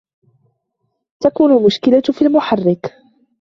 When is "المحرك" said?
2.21-2.91